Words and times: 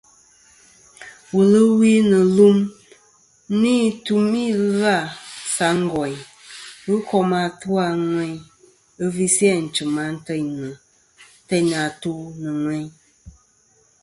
Wul 1.33 1.53
ɨ 1.61 1.63
wi 1.79 1.89
nɨ̀ 2.09 2.21
lum 2.35 2.57
nɨn 3.61 3.81
tumî 4.05 4.43
ɨlvâ 4.59 4.95
sa 5.55 5.67
ngòyn 5.83 6.17
ghɨ 6.85 6.95
kom 7.09 7.29
atu 7.43 7.69
a 7.85 7.87
ŋweyn 8.07 8.37
ɨ 9.03 9.05
visi 9.15 9.45
ànchɨ̀m 9.55 9.95
antêynɨ̀ 10.09 11.77
àtu 11.85 12.11
nɨ̀ 12.41 12.53
ŋweyn. 12.63 12.89